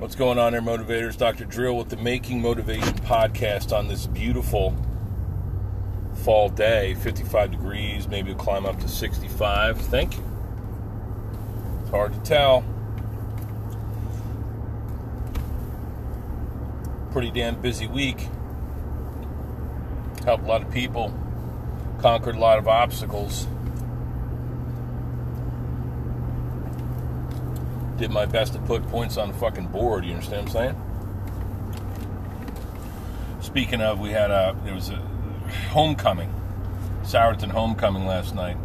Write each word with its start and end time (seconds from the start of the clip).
What's 0.00 0.14
going 0.14 0.38
on 0.38 0.52
there, 0.52 0.62
motivators? 0.62 1.18
Dr. 1.18 1.44
Drill 1.44 1.76
with 1.76 1.90
the 1.90 1.98
Making 1.98 2.40
Motivation 2.40 2.94
podcast 3.00 3.76
on 3.76 3.86
this 3.86 4.06
beautiful 4.06 4.74
fall 6.24 6.48
day 6.48 6.94
55 6.94 7.50
degrees, 7.50 8.08
maybe 8.08 8.30
it'll 8.30 8.42
climb 8.42 8.64
up 8.64 8.80
to 8.80 8.88
65. 8.88 9.78
Thank 9.78 10.16
you. 10.16 10.24
It's 11.82 11.90
hard 11.90 12.14
to 12.14 12.20
tell. 12.20 12.64
Pretty 17.12 17.30
damn 17.30 17.60
busy 17.60 17.86
week. 17.86 18.26
Helped 20.24 20.44
a 20.44 20.46
lot 20.46 20.62
of 20.62 20.70
people, 20.70 21.12
conquered 22.00 22.36
a 22.36 22.38
lot 22.38 22.58
of 22.58 22.66
obstacles. 22.66 23.46
Did 28.00 28.10
my 28.10 28.24
best 28.24 28.54
to 28.54 28.58
put 28.60 28.86
points 28.88 29.18
on 29.18 29.28
the 29.28 29.34
fucking 29.34 29.66
board. 29.66 30.06
You 30.06 30.14
understand 30.14 30.48
what 30.48 30.56
I'm 30.56 30.74
saying? 30.74 31.82
Speaking 33.42 33.82
of, 33.82 34.00
we 34.00 34.08
had 34.08 34.30
a 34.30 34.56
there 34.64 34.72
was 34.72 34.88
a 34.88 34.96
homecoming, 35.68 36.32
Souderton 37.02 37.50
homecoming 37.50 38.06
last 38.06 38.34
night. 38.34 38.56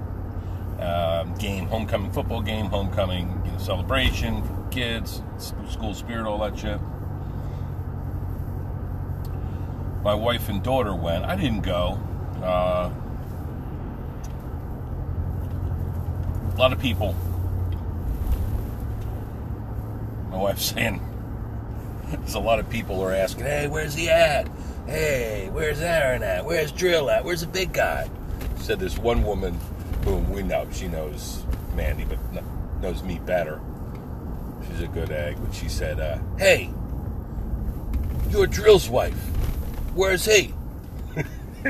Um, 0.79 1.35
game, 1.35 1.65
homecoming 1.65 2.13
football 2.13 2.41
game, 2.41 2.67
homecoming 2.67 3.41
you 3.45 3.51
know, 3.51 3.57
celebration, 3.57 4.41
kids, 4.71 5.21
school 5.69 5.93
spirit, 5.93 6.25
all 6.25 6.37
that 6.37 6.57
shit. 6.57 6.79
My 10.01 10.13
wife 10.13 10.47
and 10.47 10.63
daughter 10.63 10.95
went. 10.95 11.25
I 11.25 11.35
didn't 11.35 11.63
go. 11.63 11.99
Uh, 12.41 12.89
a 16.53 16.57
lot 16.57 16.71
of 16.71 16.79
people 16.79 17.13
my 20.35 20.41
wife's 20.41 20.65
saying 20.65 20.99
there's 22.09 22.35
a 22.35 22.39
lot 22.39 22.59
of 22.59 22.69
people 22.69 23.01
are 23.01 23.13
asking, 23.13 23.45
hey, 23.45 23.67
where's 23.67 23.93
he 23.93 24.09
at? 24.09 24.49
Hey, 24.85 25.49
where's 25.51 25.79
Aaron 25.79 26.23
at? 26.23 26.45
Where's 26.45 26.71
Drill 26.73 27.09
at? 27.09 27.23
Where's 27.23 27.41
the 27.41 27.47
big 27.47 27.71
guy? 27.71 28.09
Said 28.57 28.79
this 28.79 28.97
one 28.97 29.23
woman 29.23 29.57
whom 30.03 30.29
we 30.29 30.43
know, 30.43 30.67
she 30.71 30.87
knows 30.87 31.43
Mandy, 31.73 32.03
but 32.03 32.19
knows 32.81 33.01
me 33.01 33.19
better. 33.19 33.61
She's 34.67 34.81
a 34.81 34.87
good 34.87 35.09
egg, 35.09 35.37
but 35.41 35.53
she 35.53 35.69
said, 35.69 35.99
uh, 35.99 36.17
hey, 36.37 36.69
you're 38.29 38.45
Drill's 38.45 38.89
wife. 38.89 39.17
Where's 39.93 40.25
he? 40.25 40.53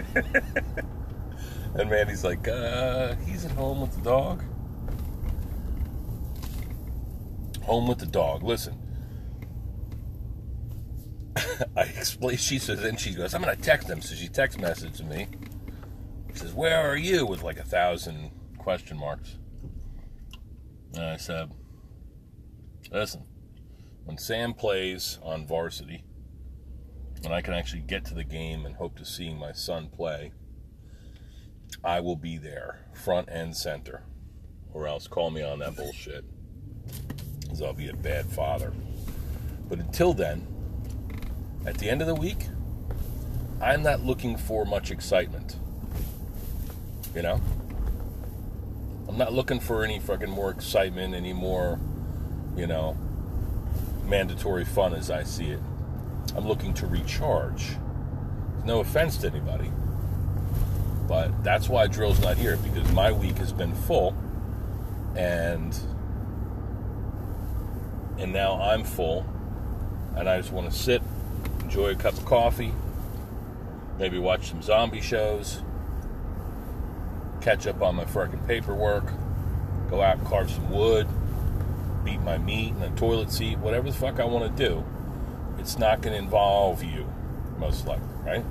and 1.75 1.89
Mandy's 1.89 2.23
like, 2.23 2.47
uh, 2.47 3.15
he's 3.27 3.45
at 3.45 3.51
home 3.51 3.81
with 3.81 3.93
the 3.95 4.01
dog. 4.01 4.43
Home 7.65 7.87
with 7.87 7.97
the 7.97 8.05
dog. 8.05 8.43
Listen. 8.43 8.79
I 11.75 11.81
explain. 11.81 12.37
She 12.37 12.59
says, 12.59 12.83
and 12.83 12.99
she 12.99 13.15
goes, 13.15 13.33
I'm 13.33 13.41
going 13.41 13.55
to 13.55 13.61
text 13.61 13.89
him. 13.89 14.01
So 14.01 14.13
she 14.13 14.27
text 14.27 14.59
messaged 14.59 15.03
me. 15.03 15.27
She 16.31 16.37
says, 16.37 16.53
Where 16.53 16.77
are 16.77 16.95
you? 16.95 17.25
With 17.25 17.41
like 17.41 17.57
a 17.57 17.63
thousand 17.63 18.29
question 18.59 18.99
marks. 18.99 19.39
And 20.93 21.03
I 21.03 21.17
said, 21.17 21.51
Listen, 22.91 23.23
when 24.03 24.19
Sam 24.19 24.53
plays 24.53 25.17
on 25.23 25.47
varsity, 25.47 26.03
and 27.23 27.33
I 27.33 27.41
can 27.41 27.55
actually 27.55 27.81
get 27.81 28.05
to 28.05 28.13
the 28.13 28.23
game 28.23 28.67
and 28.67 28.75
hope 28.75 28.95
to 28.97 29.05
see 29.05 29.33
my 29.33 29.53
son 29.53 29.87
play, 29.87 30.33
I 31.83 31.99
will 31.99 32.15
be 32.15 32.37
there, 32.37 32.85
front 32.93 33.27
and 33.29 33.55
center. 33.55 34.03
Or 34.71 34.85
else 34.87 35.07
call 35.07 35.31
me 35.31 35.41
on 35.41 35.59
that 35.59 35.75
bullshit 35.75 36.25
because 37.55 37.65
I'll 37.65 37.73
be 37.73 37.87
a 37.87 37.95
bad 37.95 38.25
father. 38.25 38.73
But 39.69 39.79
until 39.79 40.13
then, 40.13 40.45
at 41.65 41.77
the 41.77 41.89
end 41.89 42.01
of 42.01 42.07
the 42.07 42.15
week, 42.15 42.47
I'm 43.61 43.81
not 43.81 44.01
looking 44.01 44.35
for 44.35 44.65
much 44.65 44.91
excitement. 44.91 45.55
You 47.15 47.21
know? 47.21 47.41
I'm 49.07 49.17
not 49.17 49.31
looking 49.31 49.61
for 49.61 49.85
any 49.85 49.99
fucking 49.99 50.29
more 50.29 50.51
excitement, 50.51 51.15
any 51.15 51.31
more, 51.31 51.79
you 52.57 52.67
know, 52.67 52.97
mandatory 54.05 54.65
fun 54.65 54.93
as 54.93 55.09
I 55.09 55.23
see 55.23 55.51
it. 55.51 55.59
I'm 56.35 56.45
looking 56.45 56.73
to 56.75 56.87
recharge. 56.87 57.77
No 58.65 58.81
offense 58.81 59.17
to 59.19 59.27
anybody. 59.27 59.71
But 61.07 61.41
that's 61.43 61.69
why 61.69 61.87
Drill's 61.87 62.19
not 62.19 62.35
here, 62.35 62.57
because 62.57 62.91
my 62.91 63.13
week 63.13 63.37
has 63.37 63.53
been 63.53 63.73
full 63.73 64.13
and 65.15 65.73
and 68.17 68.31
now 68.31 68.61
I'm 68.61 68.83
full, 68.83 69.25
and 70.15 70.29
I 70.29 70.37
just 70.37 70.51
want 70.51 70.69
to 70.71 70.77
sit, 70.77 71.01
enjoy 71.61 71.91
a 71.91 71.95
cup 71.95 72.13
of 72.13 72.25
coffee, 72.25 72.73
maybe 73.97 74.17
watch 74.17 74.49
some 74.49 74.61
zombie 74.61 75.01
shows, 75.01 75.61
catch 77.41 77.67
up 77.67 77.81
on 77.81 77.95
my 77.95 78.05
freaking 78.05 78.45
paperwork, 78.47 79.05
go 79.89 80.01
out 80.01 80.17
and 80.17 80.27
carve 80.27 80.49
some 80.49 80.69
wood, 80.71 81.07
beat 82.03 82.21
my 82.21 82.37
meat 82.37 82.73
in 82.75 82.81
a 82.81 82.89
toilet 82.95 83.31
seat, 83.31 83.57
whatever 83.59 83.89
the 83.89 83.97
fuck 83.97 84.19
I 84.19 84.25
want 84.25 84.55
to 84.55 84.67
do. 84.67 84.83
It's 85.59 85.77
not 85.77 86.01
going 86.01 86.13
to 86.13 86.19
involve 86.19 86.83
you, 86.83 87.07
most 87.57 87.87
likely, 87.87 88.07
right? 88.23 88.45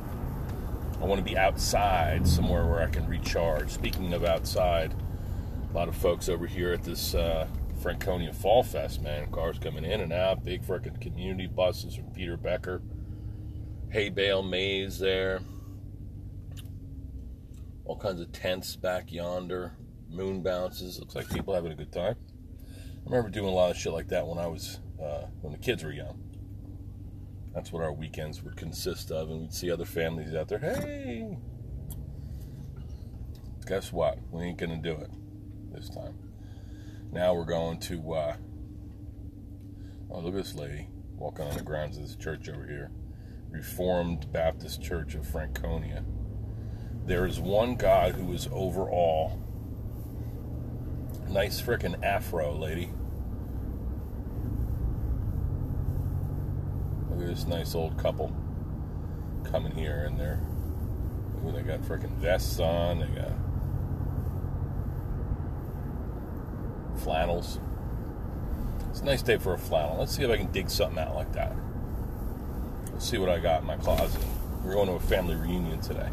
I 1.01 1.05
want 1.07 1.19
to 1.19 1.25
be 1.25 1.37
outside 1.37 2.27
somewhere 2.27 2.67
where 2.67 2.81
I 2.81 2.87
can 2.87 3.07
recharge. 3.07 3.71
Speaking 3.71 4.15
of 4.15 4.25
outside, 4.25 4.95
a 5.71 5.75
lot 5.75 5.89
of 5.89 5.97
folks 5.97 6.29
over 6.29 6.47
here 6.47 6.73
at 6.73 6.83
this 6.83 7.15
uh, 7.15 7.47
Franconia 7.85 8.33
Fall 8.33 8.63
Fest, 8.63 9.03
man. 9.03 9.31
Cars 9.31 9.59
coming 9.59 9.85
in 9.85 10.01
and 10.01 10.11
out, 10.11 10.43
big 10.43 10.65
freaking 10.65 10.99
community 11.03 11.47
buses 11.47 11.95
from 11.95 12.07
Peter 12.13 12.39
Becker. 12.39 12.81
Hay 13.91 14.09
bale 14.09 14.43
maze 14.43 14.99
there. 14.99 15.43
All 17.85 17.99
kinds 17.99 18.23
of 18.23 18.33
tents 18.33 18.75
back 18.75 19.13
yonder. 19.13 19.77
Moon 20.09 20.43
bounces. 20.43 20.99
Looks 20.99 21.15
like 21.15 21.29
people 21.29 21.53
having 21.53 21.73
a 21.73 21.75
good 21.75 21.93
time. 21.93 22.17
I 22.73 23.05
remember 23.05 23.29
doing 23.29 23.49
a 23.49 23.55
lot 23.55 23.71
of 23.71 23.77
shit 23.77 23.93
like 23.93 24.09
that 24.09 24.27
when 24.27 24.39
I 24.39 24.47
was, 24.47 24.81
uh, 24.99 25.27
when 25.43 25.53
the 25.53 25.59
kids 25.59 25.85
were 25.85 25.93
young. 25.93 26.19
That's 27.55 27.71
what 27.71 27.83
our 27.83 27.93
weekends 27.93 28.43
would 28.43 28.57
consist 28.57 29.11
of, 29.11 29.29
and 29.29 29.43
we'd 29.43 29.53
see 29.53 29.71
other 29.71 29.85
families 29.85 30.35
out 30.35 30.49
there. 30.49 30.59
Hey! 30.59 31.37
Guess 33.67 33.93
what? 33.93 34.21
We 34.31 34.45
ain't 34.45 34.57
gonna 34.57 34.81
do 34.81 34.93
it 34.93 35.11
this 35.71 35.91
time. 35.91 36.24
Now 37.15 37.33
we're 37.33 37.45
going 37.45 37.79
to, 37.79 38.13
uh, 38.13 38.37
oh, 40.11 40.19
look 40.19 40.35
at 40.35 40.43
this 40.43 40.57
lady 40.57 40.89
walking 41.15 41.47
on 41.47 41.57
the 41.57 41.63
grounds 41.63 41.97
of 41.97 42.03
this 42.03 42.17
church 42.17 42.49
over 42.49 42.67
here 42.67 42.91
Reformed 43.53 44.33
Baptist 44.33 44.83
Church 44.83 45.15
of 45.15 45.25
Franconia. 45.25 46.05
There 47.07 47.25
is 47.25 47.39
one 47.39 47.77
God 47.77 48.17
who 48.17 48.33
is 48.33 48.49
over 48.51 48.91
all. 48.91 49.41
Nice 51.29 51.63
freaking 51.63 52.03
afro, 52.03 52.53
lady. 52.53 52.91
Look 57.11 57.21
at 57.21 57.29
this 57.29 57.47
nice 57.47 57.77
old 57.77 57.97
couple 57.97 58.35
coming 59.45 59.71
here 59.71 60.07
and 60.09 60.19
they're. 60.19 60.41
Ooh, 61.47 61.53
they 61.53 61.63
got 61.63 61.81
freaking 61.83 62.17
vests 62.17 62.59
on. 62.59 62.99
They 62.99 63.07
got 63.07 63.31
flannels. 67.05 67.61
It's 68.91 69.01
a 69.01 69.05
nice 69.05 69.23
day 69.23 69.37
for 69.37 69.53
a 69.53 69.59
flannel. 69.59 69.99
Let's 69.99 70.17
see 70.17 70.25
if 70.25 70.31
I 70.31 70.39
can 70.39 70.51
dig 70.51 70.71
something 70.71 70.99
out 70.99 71.15
like 71.15 71.33
that. 71.35 71.55
Let's 72.93 73.09
see 73.09 73.19
what 73.19 73.29
I 73.29 73.39
got 73.39 73.61
in 73.61 73.67
my 73.67 73.77
closet. 73.77 74.25
We're 74.65 74.73
going 74.73 74.89
to 74.89 74.95
a 74.95 75.01
family 75.01 75.37
reunion 75.37 75.81
today. 75.81 76.09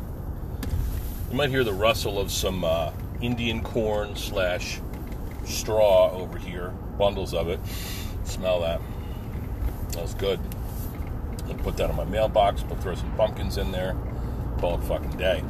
You 1.29 1.37
might 1.37 1.49
hear 1.49 1.63
the 1.63 1.73
rustle 1.73 2.19
of 2.19 2.29
some 2.29 2.65
uh, 2.65 2.91
Indian 3.21 3.63
corn 3.63 4.15
slash 4.17 4.81
straw 5.45 6.11
over 6.11 6.37
here, 6.37 6.69
bundles 6.97 7.33
of 7.33 7.47
it. 7.47 7.59
Smell 8.25 8.61
that. 8.61 8.81
That's 9.91 10.13
good. 10.15 10.39
I'll 11.47 11.55
put 11.55 11.77
that 11.77 11.89
in 11.89 11.95
my 11.95 12.03
mailbox. 12.03 12.63
We'll 12.63 12.77
throw 12.77 12.95
some 12.95 13.15
pumpkins 13.15 13.57
in 13.57 13.71
there. 13.71 13.95
Call 14.59 14.77
fucking 14.79 15.17
day. 15.17 15.41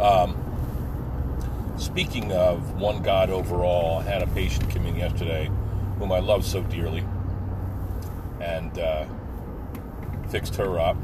Um, 0.00 0.47
Speaking 1.78 2.32
of 2.32 2.80
one 2.80 3.02
God 3.02 3.30
overall, 3.30 3.98
I 3.98 4.02
had 4.02 4.20
a 4.20 4.26
patient 4.26 4.68
come 4.70 4.84
in 4.86 4.96
yesterday 4.96 5.48
whom 6.00 6.10
I 6.10 6.18
love 6.18 6.44
so 6.44 6.60
dearly 6.62 7.04
and 8.40 8.76
uh, 8.80 9.06
fixed 10.28 10.56
her 10.56 10.80
up. 10.80 10.96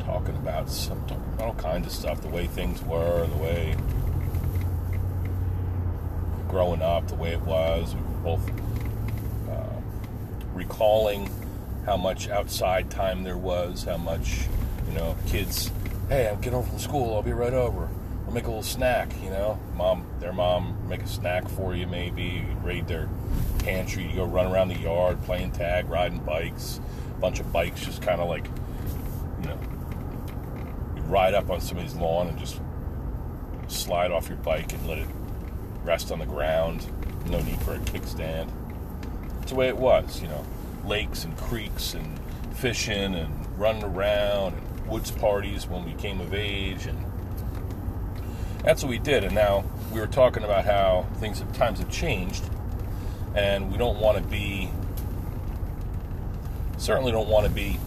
Talking 0.00 0.36
about 0.36 0.68
some 0.68 1.02
all 1.40 1.54
kinds 1.54 1.86
of 1.86 1.92
stuff, 1.92 2.20
the 2.20 2.28
way 2.28 2.46
things 2.46 2.82
were, 2.82 3.26
the 3.26 3.36
way 3.36 3.76
growing 6.48 6.82
up, 6.82 7.08
the 7.08 7.14
way 7.14 7.32
it 7.32 7.42
was. 7.42 7.94
We 7.94 8.00
were 8.00 8.36
both 8.36 8.50
uh, 9.48 9.80
recalling 10.52 11.30
how 11.86 11.96
much 11.96 12.28
outside 12.28 12.90
time 12.90 13.22
there 13.22 13.38
was, 13.38 13.84
how 13.84 13.96
much, 13.96 14.46
you 14.86 14.94
know, 14.94 15.16
kids 15.26 15.70
hey, 16.08 16.28
I'm 16.28 16.36
getting 16.36 16.54
home 16.54 16.66
from 16.66 16.78
school. 16.78 17.14
I'll 17.14 17.22
be 17.22 17.32
right 17.32 17.52
over. 17.52 17.88
I'll 18.26 18.32
make 18.32 18.44
a 18.44 18.48
little 18.48 18.62
snack, 18.62 19.10
you 19.22 19.30
know. 19.30 19.58
Mom, 19.76 20.06
their 20.20 20.32
mom, 20.32 20.76
make 20.88 21.02
a 21.02 21.06
snack 21.06 21.48
for 21.48 21.74
you, 21.74 21.86
maybe. 21.86 22.44
Raid 22.62 22.86
their 22.86 23.08
pantry. 23.60 24.04
You 24.04 24.16
go 24.16 24.24
run 24.24 24.46
around 24.52 24.68
the 24.68 24.78
yard 24.78 25.22
playing 25.24 25.52
tag, 25.52 25.88
riding 25.88 26.18
bikes. 26.20 26.80
A 27.16 27.20
bunch 27.20 27.40
of 27.40 27.52
bikes 27.52 27.84
just 27.84 28.02
kind 28.02 28.20
of 28.20 28.28
like, 28.28 28.46
you 29.42 29.48
know, 29.48 29.58
you 30.96 31.02
ride 31.02 31.34
up 31.34 31.50
on 31.50 31.60
somebody's 31.60 31.94
lawn 31.94 32.28
and 32.28 32.38
just 32.38 32.60
slide 33.68 34.10
off 34.10 34.28
your 34.28 34.38
bike 34.38 34.72
and 34.72 34.88
let 34.88 34.98
it 34.98 35.08
rest 35.84 36.10
on 36.10 36.18
the 36.18 36.26
ground. 36.26 36.86
No 37.26 37.40
need 37.40 37.60
for 37.60 37.74
a 37.74 37.78
kickstand. 37.78 38.50
It's 39.42 39.52
the 39.52 39.56
way 39.56 39.68
it 39.68 39.76
was, 39.76 40.22
you 40.22 40.28
know. 40.28 40.44
Lakes 40.86 41.24
and 41.24 41.36
creeks 41.36 41.94
and 41.94 42.18
fishing 42.54 43.14
and 43.14 43.58
running 43.58 43.84
around 43.84 44.54
and 44.54 44.67
woods 44.88 45.10
parties 45.10 45.66
when 45.66 45.84
we 45.84 45.92
came 45.94 46.20
of 46.20 46.34
age 46.34 46.86
and 46.86 46.98
that's 48.64 48.82
what 48.82 48.90
we 48.90 48.98
did. 48.98 49.24
And 49.24 49.34
now 49.34 49.64
we 49.92 50.00
were 50.00 50.06
talking 50.06 50.42
about 50.42 50.64
how 50.64 51.06
things 51.16 51.38
have 51.38 51.52
times 51.56 51.78
have 51.78 51.90
changed 51.90 52.42
and 53.34 53.70
we 53.70 53.78
don't 53.78 53.98
want 53.98 54.18
to 54.18 54.24
be 54.24 54.70
certainly 56.76 57.12
don't 57.12 57.28
want 57.28 57.46
to 57.46 57.52
be 57.52 57.78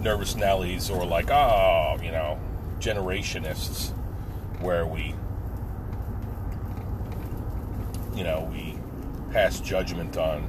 nervous 0.00 0.34
Nellies 0.34 0.90
or 0.90 1.04
like 1.04 1.30
oh 1.30 1.98
you 2.02 2.10
know 2.10 2.38
generationists 2.80 3.90
where 4.60 4.86
we 4.86 5.14
you 8.14 8.24
know 8.24 8.48
we 8.52 8.76
pass 9.32 9.60
judgment 9.60 10.16
on 10.16 10.48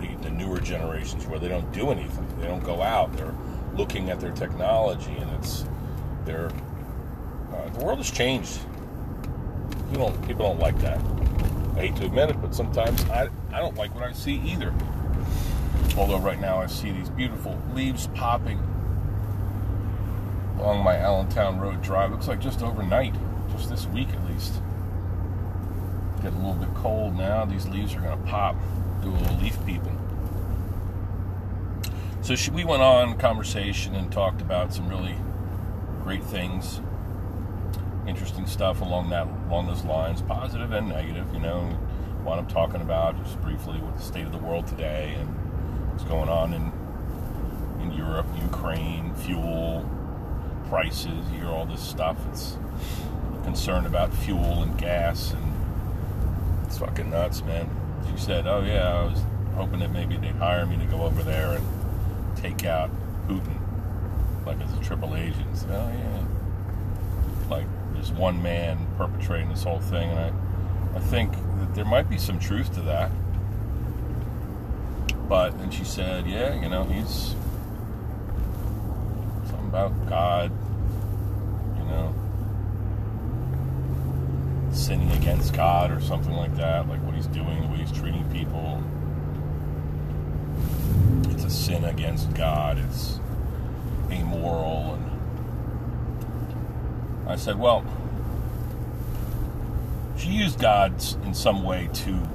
the, 0.00 0.14
the 0.22 0.30
newer 0.30 0.60
generations 0.60 1.26
where 1.26 1.38
they 1.38 1.48
don't 1.48 1.70
do 1.72 1.90
anything. 1.90 2.26
They 2.40 2.46
don't 2.46 2.64
go 2.64 2.82
out. 2.82 3.14
They're 3.16 3.34
looking 3.74 4.10
at 4.10 4.20
their 4.20 4.32
technology 4.32 5.12
and 5.12 5.30
it's 5.32 5.64
they're 6.24 6.50
uh, 7.52 7.68
the 7.70 7.84
world 7.84 7.98
has 7.98 8.10
changed. 8.10 8.58
People 9.90 10.08
don't 10.08 10.26
people 10.26 10.46
don't 10.46 10.58
like 10.58 10.78
that. 10.80 10.98
I 11.76 11.80
hate 11.80 11.96
to 11.96 12.06
admit 12.06 12.30
it 12.30 12.40
but 12.40 12.54
sometimes 12.54 13.02
I, 13.10 13.28
I 13.52 13.58
don't 13.58 13.76
like 13.76 13.94
what 13.94 14.04
I 14.04 14.12
see 14.12 14.40
either. 14.44 14.74
Although 15.96 16.18
right 16.18 16.40
now 16.40 16.58
I 16.58 16.66
see 16.66 16.90
these 16.90 17.10
beautiful 17.10 17.58
leaves 17.74 18.06
popping 18.08 18.58
along 20.58 20.84
my 20.84 20.96
Allentown 20.96 21.58
Road 21.58 21.82
drive. 21.82 22.10
Looks 22.12 22.28
like 22.28 22.40
just 22.40 22.62
overnight 22.62 23.14
just 23.52 23.68
this 23.68 23.86
week 23.86 24.08
at 24.08 24.24
least. 24.30 24.54
Getting 26.22 26.38
a 26.38 26.48
little 26.48 26.64
bit 26.64 26.74
cold 26.76 27.16
now. 27.16 27.44
These 27.44 27.66
leaves 27.68 27.94
are 27.94 28.00
going 28.00 28.18
to 28.18 28.24
pop. 28.30 28.56
Do 29.02 29.08
a 29.08 29.10
little 29.10 29.36
leaf 29.38 29.58
peeping 29.66 30.01
so 32.22 32.36
she, 32.36 32.52
we 32.52 32.64
went 32.64 32.82
on 32.82 33.18
conversation 33.18 33.96
and 33.96 34.10
talked 34.12 34.40
about 34.40 34.72
some 34.72 34.88
really 34.88 35.16
great 36.04 36.22
things, 36.22 36.80
interesting 38.06 38.46
stuff 38.46 38.80
along 38.80 39.10
that 39.10 39.26
along 39.48 39.66
those 39.66 39.84
lines, 39.84 40.22
positive 40.22 40.70
and 40.70 40.88
negative. 40.88 41.26
You 41.34 41.40
know, 41.40 41.62
what 42.22 42.38
I'm 42.38 42.46
talking 42.46 42.80
about 42.80 43.20
just 43.24 43.40
briefly 43.42 43.80
with 43.80 43.96
the 43.96 44.02
state 44.02 44.24
of 44.24 44.30
the 44.30 44.38
world 44.38 44.68
today 44.68 45.16
and 45.18 45.28
what's 45.90 46.04
going 46.04 46.28
on 46.28 46.54
in 46.54 46.72
in 47.82 47.90
Europe, 47.90 48.26
Ukraine, 48.40 49.12
fuel 49.16 49.84
prices. 50.68 51.28
You 51.32 51.40
hear 51.40 51.48
all 51.48 51.66
this 51.66 51.82
stuff. 51.82 52.16
It's 52.30 52.56
concerned 53.42 53.86
about 53.86 54.14
fuel 54.14 54.62
and 54.62 54.78
gas, 54.78 55.32
and 55.32 55.54
it's 56.66 56.78
fucking 56.78 57.10
nuts, 57.10 57.42
man. 57.42 57.68
She 58.08 58.16
said, 58.22 58.46
"Oh 58.46 58.62
yeah, 58.62 59.00
I 59.00 59.04
was 59.06 59.20
hoping 59.56 59.80
that 59.80 59.90
maybe 59.90 60.16
they'd 60.18 60.36
hire 60.36 60.66
me 60.66 60.76
to 60.76 60.86
go 60.86 61.02
over 61.02 61.24
there 61.24 61.54
and." 61.54 61.81
Take 62.42 62.64
out 62.64 62.90
Putin, 63.28 63.56
like 64.44 64.60
as 64.60 64.76
a 64.76 64.80
triple 64.82 65.14
agent. 65.14 65.64
oh 65.70 65.92
yeah, 65.94 66.24
like 67.48 67.66
there's 67.92 68.10
one 68.10 68.42
man 68.42 68.84
perpetrating 68.98 69.48
this 69.48 69.62
whole 69.62 69.78
thing, 69.78 70.10
and 70.10 70.18
I, 70.18 70.32
I 70.96 71.00
think 71.00 71.32
that 71.32 71.74
there 71.76 71.84
might 71.84 72.10
be 72.10 72.18
some 72.18 72.40
truth 72.40 72.74
to 72.74 72.80
that. 72.82 73.12
But 75.28 75.56
then 75.58 75.70
she 75.70 75.84
said, 75.84 76.26
yeah, 76.26 76.60
you 76.60 76.68
know, 76.68 76.82
he's 76.84 77.36
something 79.48 79.68
about 79.68 80.08
God, 80.08 80.50
you 81.78 81.84
know, 81.84 82.12
sinning 84.72 85.12
against 85.12 85.54
God 85.54 85.92
or 85.92 86.00
something 86.00 86.34
like 86.34 86.56
that, 86.56 86.88
like 86.88 87.00
what 87.04 87.14
he's 87.14 87.28
doing, 87.28 87.62
the 87.62 87.68
way 87.68 87.76
he's 87.78 87.92
treating 87.92 88.28
people 88.30 88.82
sin 91.50 91.84
against 91.84 92.32
God. 92.34 92.78
It's 92.78 93.18
immoral. 94.10 94.94
And 94.94 95.10
I 97.28 97.36
said, 97.36 97.58
well, 97.58 97.84
she 100.16 100.28
used 100.28 100.58
God 100.58 100.92
in 101.24 101.34
some 101.34 101.64
way 101.64 101.88
to 101.92 102.28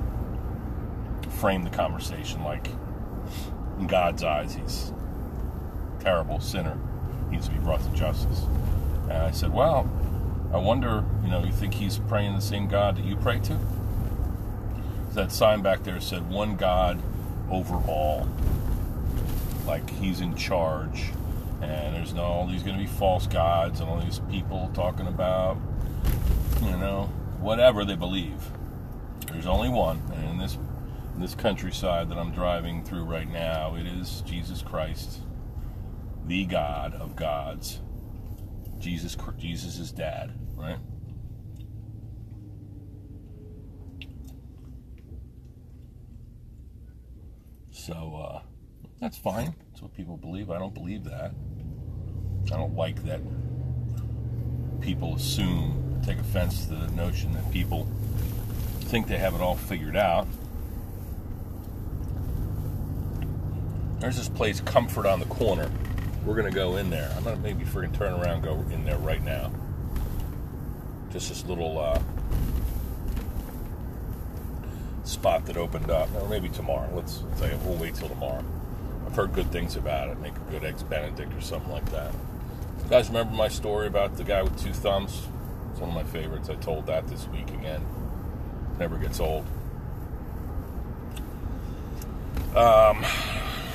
frame 1.30 1.64
the 1.64 1.70
conversation 1.70 2.44
like, 2.44 2.68
in 3.80 3.88
God's 3.88 4.24
eyes, 4.24 4.56
he's 4.56 4.92
a 6.00 6.04
terrible 6.04 6.40
sinner, 6.40 6.78
he 7.26 7.36
needs 7.36 7.48
to 7.48 7.54
be 7.54 7.60
brought 7.60 7.84
to 7.84 7.90
justice. 7.92 8.44
And 9.04 9.14
I 9.14 9.32
said, 9.32 9.54
well, 9.54 9.90
I 10.52 10.58
wonder, 10.58 11.06
you 11.24 11.30
know, 11.30 11.44
you 11.44 11.52
think 11.52 11.76
he's 11.76 12.00
praying 12.00 12.34
the 12.34 12.42
same 12.42 12.68
God 12.68 12.98
that 12.98 13.06
you 13.06 13.16
pray 13.16 13.40
to? 13.40 13.60
That 15.14 15.32
sign 15.32 15.62
back 15.62 15.84
there 15.84 16.00
said, 16.00 16.30
one 16.30 16.56
God 16.56 17.02
over 17.50 17.76
all 17.76 18.28
like 19.68 19.90
he's 19.90 20.22
in 20.22 20.34
charge 20.36 21.12
and 21.62 21.96
there's 21.96 22.14
no 22.14 22.24
all 22.24 22.48
these 22.48 22.64
going 22.64 22.78
to 22.78 22.84
be 22.84 22.90
false 22.90 23.28
gods 23.28 23.80
and 23.80 23.90
all 23.90 24.00
these 24.00 24.22
people 24.30 24.72
talking 24.74 25.08
about 25.08 25.58
you 26.62 26.72
know 26.78 27.04
whatever 27.40 27.84
they 27.86 27.96
believe. 27.96 28.52
There's 29.32 29.46
only 29.46 29.70
one 29.70 30.02
and 30.14 30.30
in 30.30 30.38
this 30.38 30.58
in 31.16 31.22
this 31.22 31.36
countryside 31.36 32.10
that 32.10 32.18
I'm 32.18 32.32
driving 32.32 32.84
through 32.84 33.04
right 33.04 33.30
now 33.30 33.76
it 33.76 33.86
is 33.86 34.22
Jesus 34.22 34.62
Christ 34.62 35.20
the 36.26 36.46
God 36.46 36.94
of 36.94 37.16
gods. 37.16 37.82
Jesus 38.80 39.18
Jesus' 39.38 39.80
is 39.80 39.92
dad 39.92 40.34
right? 40.56 40.78
So 47.72 48.44
uh 48.44 48.57
that's 49.00 49.18
fine. 49.18 49.56
That's 49.70 49.82
what 49.82 49.94
people 49.96 50.18
believe. 50.18 50.50
I 50.50 50.60
don't 50.60 50.74
believe 50.74 51.04
that. 51.06 51.32
I 52.46 52.58
don't 52.58 52.76
like 52.76 53.04
that 53.06 53.22
people 54.82 55.16
assume, 55.16 56.02
take 56.06 56.18
offense 56.18 56.66
to 56.66 56.76
the 56.76 56.88
notion 56.92 57.34
that 57.34 57.52
people 57.52 57.88
think 58.82 59.08
they 59.08 59.18
have 59.18 59.36
it 59.36 59.42
all 59.42 59.56
figured 59.56 59.98
out. 59.98 60.28
There's 64.00 64.16
this 64.16 64.30
place, 64.30 64.62
Comfort 64.62 65.06
on 65.06 65.20
the 65.20 65.26
Corner. 65.26 65.70
We're 66.24 66.36
going 66.36 66.50
to 66.50 66.56
go 66.56 66.78
in 66.78 66.90
there. 66.90 67.12
I'm 67.18 67.24
going 67.24 67.36
to 67.36 67.42
maybe 67.42 67.66
freaking 67.66 67.98
turn 67.98 68.14
around 68.14 68.44
go 68.44 68.64
in 68.72 68.86
there 68.86 68.98
right 68.98 69.24
now. 69.24 69.52
Just 71.12 71.30
this 71.30 71.44
little 71.46 71.80
uh, 71.80 72.00
spot 75.04 75.46
that 75.48 75.58
opened 75.58 75.90
up. 75.90 76.10
Or 76.16 76.30
maybe 76.30 76.48
tomorrow. 76.50 76.90
Let's, 76.94 77.24
let's 77.24 77.40
say 77.40 77.58
we'll 77.66 77.76
wait 77.76 77.96
till 77.96 78.10
tomorrow. 78.10 78.46
Heard 79.18 79.34
good 79.34 79.52
things 79.52 79.76
about 79.76 80.10
it. 80.10 80.20
Make 80.20 80.36
a 80.36 80.52
good 80.52 80.64
eggs 80.64 80.84
Benedict 80.84 81.34
or 81.34 81.42
something 81.42 81.72
like 81.72 81.90
that. 81.90 82.14
You 82.84 82.88
guys 82.88 83.08
remember 83.08 83.34
my 83.34 83.48
story 83.48 83.88
about 83.88 84.16
the 84.16 84.24
guy 84.24 84.44
with 84.44 84.62
two 84.62 84.72
thumbs? 84.72 85.24
It's 85.72 85.80
one 85.80 85.90
of 85.90 85.96
my 85.96 86.04
favorites. 86.04 86.52
I 86.52 86.56
told 86.58 86.86
that 86.86 87.08
this 87.08 87.28
week 87.30 87.50
again. 87.50 87.84
Never 88.78 88.96
gets 89.00 89.20
old. 89.20 89.48
Um, 92.56 93.04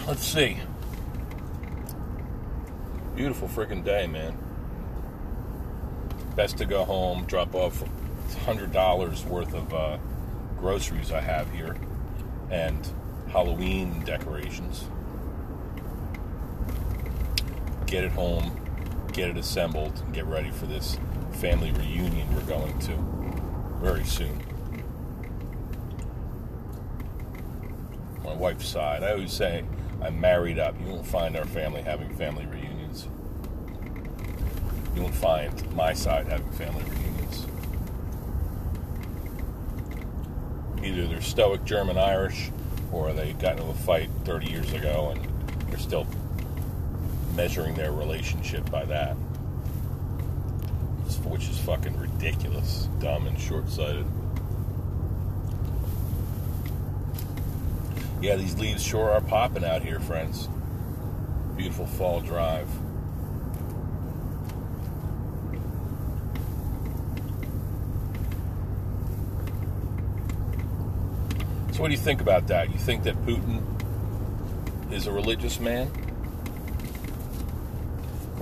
let's 0.06 0.24
see. 0.24 0.60
Beautiful 3.16 3.48
freaking 3.48 3.82
day, 3.82 4.06
man. 4.06 4.38
Best 6.36 6.58
to 6.58 6.66
go 6.66 6.84
home, 6.84 7.24
drop 7.24 7.52
off 7.56 7.82
$100 8.46 9.24
worth 9.24 9.54
of 9.54 9.74
uh, 9.74 9.98
groceries 10.60 11.10
I 11.10 11.20
have 11.20 11.50
here, 11.50 11.76
and 12.48 12.88
Halloween 13.32 14.04
decorations 14.04 14.84
get 17.92 18.04
it 18.04 18.12
home, 18.12 18.50
get 19.12 19.28
it 19.28 19.36
assembled, 19.36 20.00
and 20.02 20.14
get 20.14 20.24
ready 20.24 20.50
for 20.50 20.64
this 20.64 20.98
family 21.32 21.70
reunion 21.72 22.26
we're 22.34 22.40
going 22.44 22.78
to 22.78 22.96
very 23.82 24.02
soon. 24.02 24.42
My 28.24 28.32
wife's 28.32 28.66
side, 28.66 29.02
I 29.02 29.10
always 29.10 29.30
say 29.30 29.62
I'm 30.00 30.18
married 30.18 30.58
up. 30.58 30.74
You 30.80 30.86
won't 30.86 31.06
find 31.06 31.36
our 31.36 31.44
family 31.44 31.82
having 31.82 32.08
family 32.16 32.46
reunions. 32.46 33.08
You 34.96 35.02
won't 35.02 35.14
find 35.14 35.76
my 35.76 35.92
side 35.92 36.28
having 36.28 36.50
family 36.52 36.84
reunions. 36.84 37.46
Either 40.82 41.08
they're 41.08 41.20
stoic 41.20 41.62
German 41.66 41.98
Irish 41.98 42.50
or 42.90 43.12
they 43.12 43.34
got 43.34 43.58
into 43.58 43.64
a 43.64 43.74
fight 43.74 44.08
30 44.24 44.50
years 44.50 44.72
ago 44.72 45.14
and 45.14 45.68
they're 45.68 45.78
still 45.78 46.06
measuring 47.34 47.74
their 47.74 47.92
relationship 47.92 48.70
by 48.70 48.84
that, 48.84 49.14
which 51.24 51.48
is 51.48 51.58
fucking 51.58 51.98
ridiculous, 51.98 52.88
dumb, 53.00 53.26
and 53.26 53.38
short 53.40 53.68
sighted. 53.68 54.06
Yeah, 58.20 58.36
these 58.36 58.56
leaves 58.58 58.82
sure 58.82 59.10
are 59.10 59.20
popping 59.20 59.64
out 59.64 59.82
here, 59.82 59.98
friends. 59.98 60.48
Beautiful 61.56 61.86
fall 61.86 62.20
drive. 62.20 62.68
So, 71.72 71.80
what 71.80 71.88
do 71.88 71.92
you 71.92 71.98
think 71.98 72.20
about 72.20 72.46
that? 72.48 72.70
You 72.70 72.78
think 72.78 73.04
that 73.04 73.16
Putin 73.24 73.62
is 74.92 75.06
a 75.06 75.12
religious 75.12 75.58
man? 75.58 75.90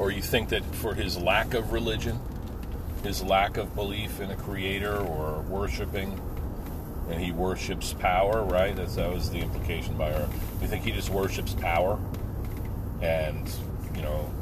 Or 0.01 0.11
you 0.11 0.23
think 0.23 0.49
that 0.49 0.65
for 0.77 0.95
his 0.95 1.19
lack 1.19 1.53
of 1.53 1.73
religion, 1.73 2.19
his 3.05 3.23
lack 3.23 3.59
of 3.59 3.75
belief 3.75 4.19
in 4.19 4.31
a 4.31 4.37
creator 4.37 4.97
or 4.97 5.43
worshiping, 5.43 6.19
and 7.11 7.21
he 7.21 7.33
worships 7.33 7.93
power, 7.93 8.43
right? 8.43 8.75
That's, 8.75 8.97
that 8.97 9.13
was 9.13 9.31
the 9.31 9.41
implication 9.41 9.99
by 9.99 10.11
her. 10.11 10.27
You 10.63 10.69
think 10.69 10.85
he 10.85 10.91
just 10.91 11.11
worships 11.11 11.53
power 11.53 11.99
and, 13.03 13.47
you 13.95 14.01
know, 14.01 14.33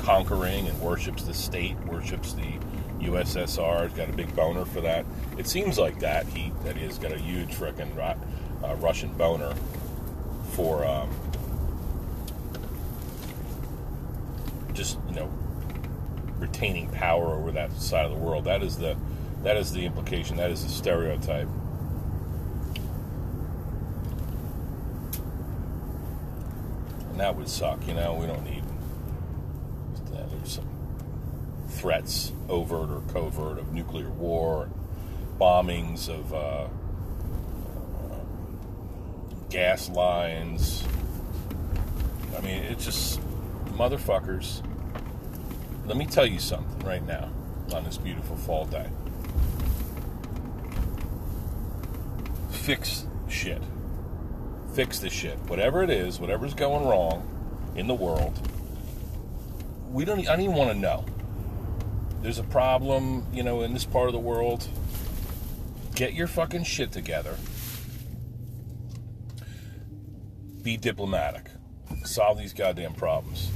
conquering 0.00 0.68
and 0.68 0.78
worships 0.82 1.22
the 1.22 1.32
state, 1.32 1.78
worships 1.86 2.34
the 2.34 2.52
USSR, 3.00 3.88
He's 3.88 3.96
got 3.96 4.10
a 4.10 4.12
big 4.12 4.36
boner 4.36 4.66
for 4.66 4.82
that. 4.82 5.06
It 5.38 5.46
seems 5.46 5.78
like 5.78 5.98
that. 6.00 6.26
He 6.26 6.52
that 6.64 6.76
he's 6.76 6.98
got 6.98 7.12
a 7.12 7.18
huge 7.18 7.50
freaking 7.50 7.96
uh, 7.98 8.74
Russian 8.76 9.12
boner 9.14 9.54
for 10.52 10.84
um, 10.84 11.08
just 14.76 14.98
you 15.08 15.14
know 15.14 15.30
retaining 16.38 16.90
power 16.90 17.34
over 17.34 17.50
that 17.52 17.72
side 17.72 18.04
of 18.04 18.12
the 18.12 18.18
world. 18.18 18.44
That 18.44 18.62
is 18.62 18.78
the 18.78 18.96
that 19.42 19.56
is 19.56 19.72
the 19.72 19.84
implication. 19.84 20.36
That 20.36 20.50
is 20.50 20.62
the 20.62 20.70
stereotype. 20.70 21.48
And 27.10 27.20
that 27.20 27.34
would 27.34 27.48
suck. 27.48 27.86
You 27.88 27.94
know, 27.94 28.14
we 28.14 28.26
don't 28.26 28.44
need. 28.44 28.62
There's 30.12 30.52
some 30.52 30.68
threats, 31.68 32.32
overt 32.48 32.90
or 32.90 33.00
covert, 33.12 33.58
of 33.58 33.72
nuclear 33.72 34.10
war, 34.10 34.68
bombings 35.40 36.08
of. 36.08 36.32
Uh, 36.32 36.68
gas 39.50 39.88
lines. 39.88 40.84
I 42.36 42.40
mean, 42.40 42.62
it's 42.64 42.84
just 42.84 43.20
motherfuckers. 43.76 44.62
Let 45.86 45.96
me 45.96 46.06
tell 46.06 46.26
you 46.26 46.38
something 46.38 46.86
right 46.86 47.06
now 47.06 47.30
on 47.72 47.84
this 47.84 47.96
beautiful 47.96 48.36
fall 48.36 48.66
day. 48.66 48.88
Fix 52.50 53.06
shit. 53.28 53.62
Fix 54.74 54.98
this 54.98 55.12
shit. 55.12 55.38
Whatever 55.48 55.82
it 55.82 55.90
is, 55.90 56.20
whatever's 56.20 56.54
going 56.54 56.86
wrong 56.86 57.26
in 57.76 57.86
the 57.86 57.94
world, 57.94 58.38
we 59.90 60.04
don't. 60.04 60.20
I 60.20 60.36
don't 60.36 60.40
even 60.42 60.56
want 60.56 60.72
to 60.72 60.78
know. 60.78 61.04
There's 62.20 62.38
a 62.38 62.44
problem, 62.44 63.26
you 63.32 63.42
know, 63.42 63.62
in 63.62 63.72
this 63.72 63.84
part 63.84 64.08
of 64.08 64.12
the 64.12 64.18
world. 64.18 64.68
Get 65.94 66.12
your 66.12 66.26
fucking 66.26 66.64
shit 66.64 66.92
together 66.92 67.36
be 70.66 70.76
diplomatic. 70.76 71.48
Solve 72.04 72.38
these 72.38 72.52
goddamn 72.52 72.94
problems. 72.94 73.52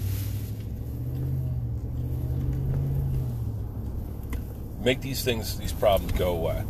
Make 4.82 5.02
these 5.02 5.22
things, 5.22 5.58
these 5.58 5.72
problems 5.72 6.12
go 6.12 6.32
away. 6.32 6.64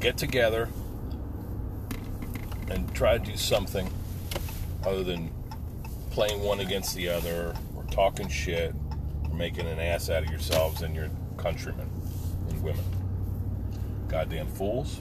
Get 0.00 0.16
together 0.16 0.68
and 2.68 2.92
try 2.94 3.16
to 3.16 3.24
do 3.24 3.36
something 3.36 3.88
other 4.84 5.04
than 5.04 5.30
playing 6.10 6.42
one 6.42 6.60
against 6.60 6.96
the 6.96 7.08
other 7.08 7.54
or 7.76 7.84
talking 7.84 8.28
shit 8.28 8.74
or 9.28 9.34
making 9.34 9.66
an 9.66 9.78
ass 9.78 10.10
out 10.10 10.24
of 10.24 10.30
yourselves 10.30 10.82
and 10.82 10.96
your 10.96 11.10
countrymen 11.36 11.88
and 12.48 12.62
women. 12.62 12.84
Goddamn 14.08 14.48
fools. 14.48 15.00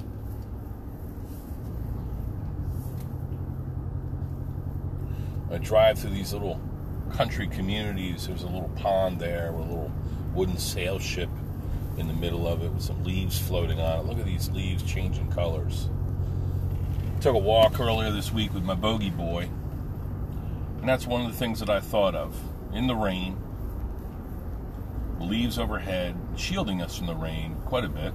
I 5.52 5.58
drive 5.58 5.98
through 5.98 6.12
these 6.12 6.34
little 6.34 6.62
country 7.10 7.48
communities. 7.48 8.28
There's 8.28 8.44
a 8.44 8.48
little 8.48 8.70
pond 8.76 9.20
there 9.20 9.52
with 9.52 9.68
a 9.68 9.70
little 9.70 9.92
wooden 10.34 10.58
sail 10.58 11.00
ship 11.00 11.30
in 11.98 12.08
the 12.08 12.14
middle 12.14 12.48
of 12.48 12.64
it 12.64 12.72
with 12.72 12.84
some 12.84 13.04
leaves 13.04 13.38
floating 13.40 13.80
on 13.80 14.00
it. 14.00 14.06
Look 14.06 14.20
at 14.20 14.26
these 14.26 14.50
leaves 14.50 14.84
changing 14.84 15.32
colors. 15.32 15.90
Took 17.22 17.36
a 17.36 17.40
walk 17.40 17.80
earlier 17.80 18.12
this 18.12 18.32
week 18.32 18.54
with 18.54 18.64
my 18.64 18.76
bogey 18.76 19.10
boy, 19.10 19.50
and 20.80 20.88
that's 20.88 21.06
one 21.06 21.26
of 21.26 21.32
the 21.32 21.38
things 21.38 21.60
that 21.60 21.70
I 21.70 21.82
thought 21.82 22.16
of. 22.16 22.36
In 22.74 22.88
the 22.88 22.96
rain, 22.96 23.38
leaves 25.20 25.60
overhead, 25.60 26.16
shielding 26.38 26.82
us 26.82 26.98
from 26.98 27.08
the 27.08 27.16
rain 27.16 27.58
quite 27.66 27.84
a 27.84 27.90
bit. 27.90 28.14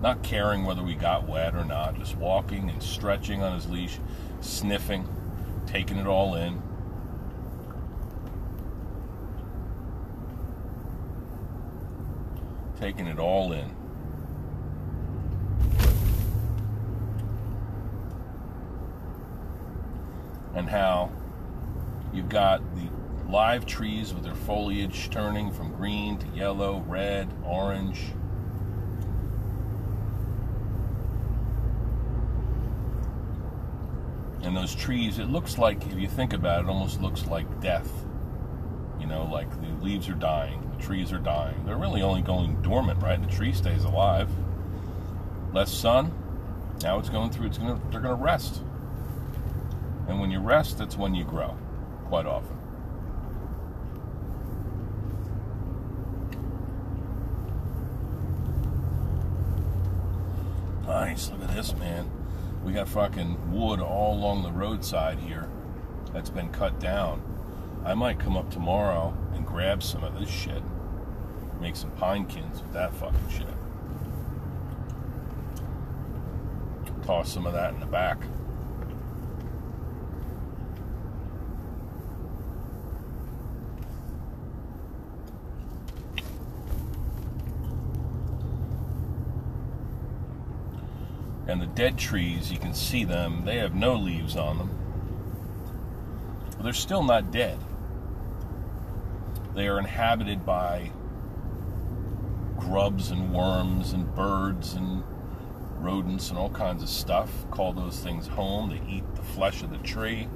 Not 0.00 0.22
caring 0.22 0.64
whether 0.64 0.82
we 0.82 0.94
got 0.94 1.26
wet 1.26 1.54
or 1.54 1.64
not, 1.64 1.98
just 1.98 2.16
walking 2.16 2.70
and 2.70 2.82
stretching 2.82 3.42
on 3.42 3.54
his 3.54 3.68
leash, 3.68 3.98
sniffing 4.40 5.08
taking 5.66 5.98
it 5.98 6.06
all 6.06 6.34
in. 6.34 6.62
Taking 12.78 13.06
it 13.06 13.18
all 13.18 13.52
in. 13.52 13.74
And 20.54 20.68
how 20.68 21.10
you've 22.12 22.28
got 22.28 22.60
the 22.76 22.88
live 23.30 23.66
trees 23.66 24.14
with 24.14 24.24
their 24.24 24.34
foliage 24.34 25.10
turning 25.10 25.50
from 25.50 25.74
green 25.74 26.18
to 26.18 26.26
yellow, 26.28 26.84
red, 26.86 27.28
orange 27.44 28.00
and 34.46 34.56
those 34.56 34.74
trees, 34.74 35.18
it 35.18 35.28
looks 35.28 35.58
like, 35.58 35.84
if 35.88 35.98
you 35.98 36.08
think 36.08 36.32
about 36.32 36.60
it, 36.60 36.64
it 36.64 36.70
almost 36.70 37.02
looks 37.02 37.26
like 37.26 37.60
death. 37.60 37.90
You 39.00 39.06
know, 39.06 39.24
like 39.24 39.50
the 39.60 39.84
leaves 39.84 40.08
are 40.08 40.14
dying, 40.14 40.65
trees 40.76 41.12
are 41.12 41.18
dying. 41.18 41.64
They're 41.64 41.76
really 41.76 42.02
only 42.02 42.22
going 42.22 42.60
dormant, 42.62 43.02
right? 43.02 43.20
The 43.20 43.32
tree 43.32 43.52
stays 43.52 43.84
alive. 43.84 44.28
Less 45.52 45.72
sun. 45.72 46.12
Now 46.82 46.98
it's 46.98 47.08
going 47.08 47.30
through. 47.30 47.46
It's 47.46 47.58
gonna. 47.58 47.80
They're 47.90 48.00
gonna 48.00 48.14
rest. 48.14 48.60
And 50.08 50.20
when 50.20 50.30
you 50.30 50.40
rest, 50.40 50.78
that's 50.78 50.96
when 50.96 51.14
you 51.14 51.24
grow. 51.24 51.56
Quite 52.08 52.26
often. 52.26 52.56
Nice. 60.86 61.30
Look 61.30 61.42
at 61.42 61.54
this, 61.54 61.74
man. 61.76 62.10
We 62.64 62.72
got 62.72 62.88
fucking 62.88 63.52
wood 63.52 63.80
all 63.80 64.14
along 64.14 64.42
the 64.42 64.52
roadside 64.52 65.18
here 65.18 65.48
that's 66.12 66.30
been 66.30 66.50
cut 66.50 66.80
down. 66.80 67.35
I 67.86 67.94
might 67.94 68.18
come 68.18 68.36
up 68.36 68.50
tomorrow 68.50 69.16
and 69.34 69.46
grab 69.46 69.80
some 69.80 70.02
of 70.02 70.18
this 70.18 70.28
shit. 70.28 70.60
Make 71.60 71.76
some 71.76 71.92
pinekins 71.92 72.60
with 72.60 72.72
that 72.72 72.92
fucking 72.92 73.28
shit. 73.30 73.46
Toss 77.04 77.32
some 77.32 77.46
of 77.46 77.52
that 77.52 77.74
in 77.74 77.78
the 77.78 77.86
back. 77.86 78.18
And 91.46 91.62
the 91.62 91.66
dead 91.66 91.96
trees, 91.96 92.50
you 92.50 92.58
can 92.58 92.74
see 92.74 93.04
them, 93.04 93.44
they 93.44 93.58
have 93.58 93.76
no 93.76 93.94
leaves 93.94 94.34
on 94.34 94.58
them. 94.58 94.70
they're 96.60 96.72
still 96.72 97.04
not 97.04 97.30
dead. 97.30 97.56
They 99.56 99.68
are 99.68 99.78
inhabited 99.78 100.44
by 100.44 100.90
grubs 102.58 103.10
and 103.10 103.32
worms 103.32 103.94
and 103.94 104.14
birds 104.14 104.74
and 104.74 105.02
rodents 105.78 106.28
and 106.28 106.38
all 106.38 106.50
kinds 106.50 106.82
of 106.82 106.90
stuff. 106.90 107.30
Call 107.50 107.72
those 107.72 107.98
things 107.98 108.26
home. 108.26 108.68
They 108.68 108.82
eat 108.86 109.14
the 109.14 109.22
flesh 109.22 109.62
of 109.62 109.70
the 109.70 109.78
tree. 109.78 110.28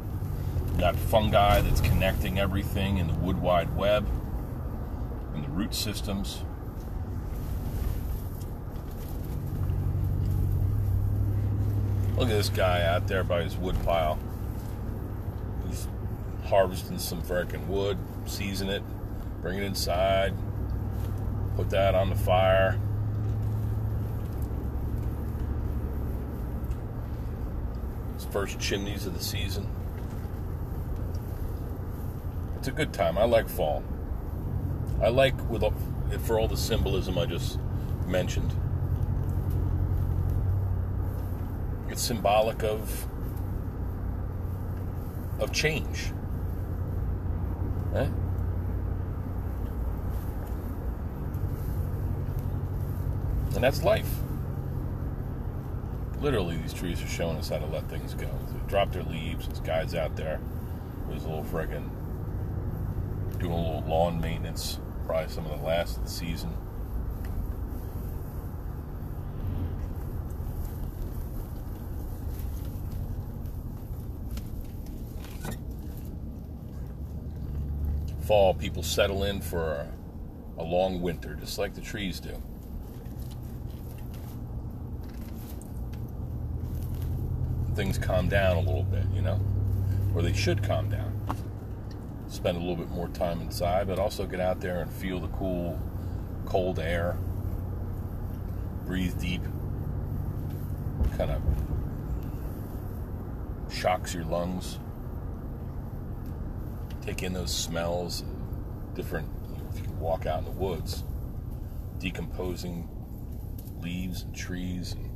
You 0.73 0.81
got 0.81 0.97
fungi 0.97 1.61
that's 1.61 1.83
connecting 1.83 2.39
everything 2.39 2.97
in 2.97 3.09
the 3.09 3.13
wood 3.13 3.43
wide 3.43 3.77
web 3.77 4.09
and 5.35 5.45
the 5.45 5.51
root 5.51 5.75
systems. 5.75 6.43
Look 12.17 12.31
at 12.31 12.35
this 12.35 12.49
guy 12.49 12.85
out 12.85 13.07
there 13.07 13.23
by 13.23 13.43
his 13.43 13.55
wood 13.59 13.77
pile. 13.85 14.19
He's 15.69 15.87
harvesting 16.47 16.99
some 16.99 17.21
freaking 17.21 17.67
wood, 17.67 17.99
season 18.25 18.71
it, 18.71 18.83
bring 19.43 19.59
it 19.59 19.65
inside, 19.65 20.35
put 21.57 21.71
that 21.71 21.95
on 21.95 22.11
the 22.11 22.17
fire. 22.17 22.79
It's 28.15 28.25
first 28.27 28.59
chimneys 28.59 29.07
of 29.07 29.15
the 29.15 29.25
season. 29.25 29.67
It's 32.59 32.69
a 32.69 32.73
good 32.73 32.93
time. 32.93 33.17
I 33.17 33.25
like 33.25 33.49
fall. 33.49 33.83
I 35.03 35.09
like 35.09 35.35
with 35.49 35.65
for 36.27 36.39
all 36.39 36.47
the 36.47 36.57
symbolism 36.59 37.17
I 37.17 37.25
just 37.25 37.59
mentioned. 38.07 38.53
It's 41.89 42.03
symbolic 42.03 42.63
of 42.63 43.07
of 45.41 45.53
change. 45.53 46.13
Eh? 47.95 48.07
And 53.61 53.65
that's 53.67 53.85
life. 53.85 54.09
Literally, 56.19 56.57
these 56.57 56.73
trees 56.73 57.03
are 57.03 57.07
showing 57.07 57.37
us 57.37 57.51
how 57.51 57.59
to 57.59 57.67
let 57.67 57.91
things 57.91 58.15
go. 58.15 58.27
They 58.49 58.59
drop 58.71 58.91
their 58.91 59.03
leaves. 59.03 59.47
There's 59.47 59.61
guys 59.61 59.95
out 59.95 60.17
there. 60.17 60.41
There's 61.11 61.25
a 61.25 61.29
little 61.29 61.45
friggin' 61.45 61.87
doing 63.39 63.53
a 63.53 63.57
little 63.57 63.85
lawn 63.87 64.19
maintenance. 64.19 64.81
Probably 65.05 65.29
some 65.29 65.45
of 65.45 65.61
the 65.61 65.67
last 65.67 65.99
of 65.99 66.05
the 66.05 66.11
season. 66.11 66.57
Fall, 78.23 78.55
people 78.55 78.83
settle 78.83 79.25
in 79.25 79.43
for 79.43 79.87
a 80.57 80.63
long 80.63 81.03
winter, 81.03 81.35
just 81.35 81.59
like 81.59 81.75
the 81.75 81.83
trees 81.83 82.21
do. 82.21 82.43
Things 87.81 87.97
calm 87.97 88.29
down 88.29 88.59
a 88.59 88.61
little 88.61 88.83
bit, 88.83 89.07
you 89.15 89.23
know, 89.23 89.41
or 90.15 90.21
they 90.21 90.35
should 90.35 90.63
calm 90.63 90.91
down. 90.91 91.19
Spend 92.29 92.59
a 92.59 92.61
little 92.61 92.77
bit 92.77 92.91
more 92.91 93.09
time 93.09 93.41
inside, 93.41 93.87
but 93.87 93.99
also 93.99 94.27
get 94.27 94.39
out 94.39 94.61
there 94.61 94.83
and 94.83 94.93
feel 94.93 95.19
the 95.19 95.29
cool, 95.29 95.81
cold 96.45 96.79
air. 96.79 97.17
Breathe 98.85 99.19
deep. 99.19 99.41
Kind 101.17 101.31
of 101.31 101.41
shocks 103.73 104.13
your 104.13 104.25
lungs 104.25 104.79
take 107.01 107.23
in 107.23 107.33
those 107.33 107.51
smells, 107.51 108.25
different, 108.95 109.27
you 109.49 109.57
know, 109.57 109.71
if 109.73 109.79
you 109.79 109.85
can 109.85 109.99
walk 109.99 110.27
out 110.27 110.41
in 110.41 110.45
the 110.45 110.51
woods, 110.51 111.03
decomposing 111.99 112.87
leaves 113.81 114.21
and 114.23 114.35
trees 114.37 114.93
and 114.93 115.10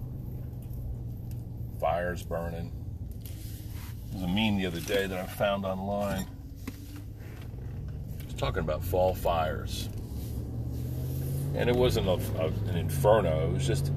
fires 1.85 2.23
burning. 2.23 2.73
There's 4.11 4.25
a 4.25 4.27
meme 4.27 4.57
the 4.57 4.65
other 4.65 4.81
day 4.81 5.07
that 5.07 5.19
I 5.19 5.27
found 5.27 5.67
online. 5.67 6.27
It 8.21 8.25
was 8.25 8.35
talking 8.37 8.61
about 8.61 8.83
fall 8.83 9.15
fires. 9.15 9.91
And 11.55 11.69
it 11.69 11.77
wasn't 11.77 12.09
a, 12.09 12.13
a, 12.41 12.47
an 12.71 12.79
inferno, 12.79 13.51
it 13.51 13.53
was 13.53 13.67
just 13.67 13.89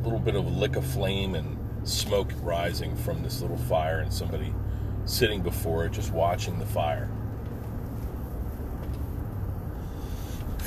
a 0.00 0.04
little 0.04 0.18
bit 0.18 0.36
of 0.36 0.46
a 0.46 0.48
lick 0.48 0.76
of 0.76 0.86
flame 0.86 1.34
and 1.34 1.58
smoke 1.86 2.32
rising 2.40 2.96
from 2.96 3.22
this 3.22 3.42
little 3.42 3.58
fire 3.58 4.00
and 4.00 4.10
somebody 4.10 4.54
sitting 5.04 5.42
before 5.42 5.84
it, 5.84 5.92
just 5.92 6.12
watching 6.12 6.58
the 6.58 6.64
fire. 6.64 7.10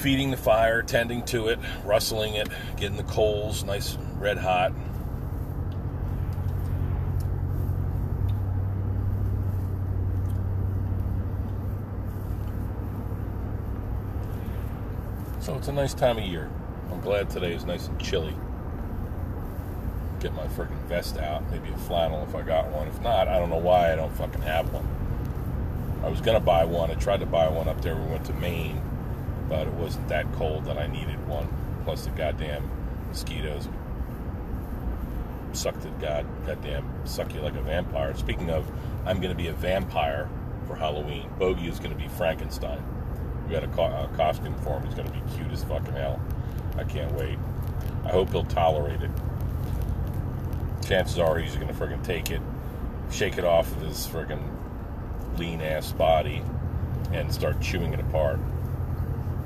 Feeding 0.02 0.32
the 0.32 0.38
fire, 0.38 0.82
tending 0.82 1.24
to 1.26 1.50
it, 1.50 1.60
rustling 1.84 2.36
it, 2.36 2.48
getting 2.78 2.96
the 2.96 3.04
coals 3.04 3.64
nice 3.66 3.96
and 3.96 4.22
red 4.22 4.38
hot. 4.38 4.72
So 15.42 15.56
it's 15.56 15.68
a 15.68 15.74
nice 15.74 15.94
time 15.94 16.18
of 16.18 16.24
year. 16.24 16.50
I'm 16.92 17.02
glad 17.02 17.30
today 17.30 17.54
is 17.54 17.66
nice 17.66 17.88
and 17.88 18.00
chilly 18.00 18.36
get 20.20 20.34
my 20.34 20.46
freaking 20.48 20.82
vest 20.88 21.18
out, 21.18 21.50
maybe 21.50 21.70
a 21.70 21.78
flannel 21.78 22.24
if 22.28 22.36
I 22.36 22.42
got 22.42 22.68
one. 22.68 22.88
If 22.88 23.02
not, 23.02 23.28
I 23.28 23.40
don't 23.40 23.50
know 23.50 23.58
why 23.58 23.92
I 23.92 23.96
don't 23.96 24.12
fucking 24.16 24.42
have 24.42 24.72
one. 24.74 24.88
I 26.04 26.10
was 26.10 26.22
gonna 26.22 26.40
buy 26.40 26.66
one. 26.66 26.92
I 26.92 26.96
tried 26.96 27.22
to 27.22 27.26
buy 27.26 27.50
one 27.50 27.68
up 27.68 27.82
there. 27.82 27.96
We 27.96 28.06
went 28.06 28.26
to 28.26 28.34
Maine, 28.34 28.82
but 29.50 29.68
it 29.68 29.74
wasn't 29.74 30.08
that 30.10 30.32
cold 30.34 30.66
that 30.66 30.78
I 30.78 30.88
needed 30.88 31.28
one. 31.28 31.48
Plus 31.84 32.06
the 32.06 32.12
goddamn 32.12 32.70
mosquitoes 33.10 33.68
sucked 35.54 35.84
it. 35.86 36.00
God, 36.00 36.26
goddamn, 36.46 36.88
suck 37.06 37.34
you 37.34 37.42
like 37.42 37.56
a 37.56 37.62
vampire. 37.62 38.16
Speaking 38.16 38.50
of, 38.50 38.70
I'm 39.06 39.20
gonna 39.20 39.36
be 39.36 39.48
a 39.48 39.54
vampire 39.54 40.30
for 40.68 40.76
Halloween. 40.76 41.30
Bogey 41.40 41.68
is 41.68 41.80
gonna 41.80 41.96
be 41.96 42.08
Frankenstein. 42.08 42.84
We 43.48 43.54
got 43.54 43.64
a, 43.64 43.68
co- 43.68 43.84
a 43.84 44.10
costume 44.16 44.56
for 44.60 44.80
him. 44.80 44.86
He's 44.86 44.94
gonna 44.94 45.12
be 45.12 45.22
cute 45.36 45.52
as 45.52 45.64
fucking 45.64 45.94
hell. 45.94 46.22
I 46.78 46.84
can't 46.84 47.12
wait. 47.14 47.40
I 48.06 48.10
hope 48.10 48.30
he'll 48.30 48.46
tolerate 48.46 49.02
it 49.02 49.12
chances 50.90 51.20
are 51.20 51.38
he's 51.38 51.56
going 51.56 51.68
to 51.68 51.74
friggin' 51.74 52.04
take 52.04 52.32
it, 52.32 52.42
shake 53.12 53.38
it 53.38 53.44
off 53.44 53.72
of 53.74 53.82
his 53.84 54.08
friggin' 54.08 54.42
lean 55.38 55.62
ass 55.62 55.92
body, 55.92 56.42
and 57.14 57.32
start 57.32 57.62
chewing 57.62 57.94
it 57.94 58.00
apart. 58.00 58.40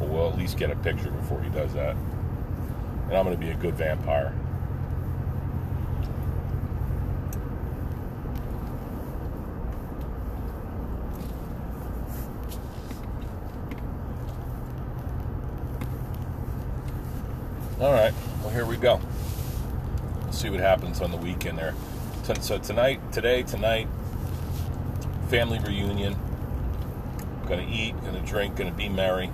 But 0.03 0.11
we'll 0.11 0.27
at 0.27 0.37
least 0.37 0.57
get 0.57 0.69
a 0.69 0.75
picture 0.75 1.09
before 1.09 1.41
he 1.41 1.49
does 1.51 1.73
that. 1.75 1.95
And 3.07 3.15
I'm 3.15 3.23
going 3.23 3.37
to 3.37 3.41
be 3.41 3.51
a 3.51 3.55
good 3.55 3.75
vampire. 3.75 4.33
All 17.79 17.93
right, 17.93 18.13
well, 18.41 18.49
here 18.49 18.65
we 18.65 18.77
go 18.77 19.01
Let's 20.25 20.37
see 20.37 20.49
what 20.49 20.59
happens 20.59 21.01
on 21.01 21.11
the 21.11 21.17
weekend 21.17 21.57
there. 21.57 21.73
So 22.41 22.57
tonight, 22.57 22.99
today, 23.13 23.43
tonight, 23.43 23.87
family 25.29 25.59
reunion. 25.59 26.17
Gonna 27.47 27.67
eat, 27.69 27.95
gonna 28.03 28.21
drink, 28.21 28.57
gonna 28.57 28.71
be 28.71 28.89
merry. 28.89 29.29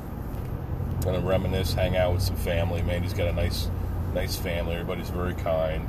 Gonna 1.01 1.19
reminisce, 1.21 1.73
hang 1.73 1.95
out 1.95 2.13
with 2.13 2.21
some 2.21 2.35
family. 2.35 2.81
Mandy's 2.81 3.13
got 3.13 3.27
a 3.27 3.33
nice, 3.33 3.69
nice 4.13 4.35
family. 4.35 4.73
Everybody's 4.73 5.09
very 5.09 5.33
kind, 5.33 5.87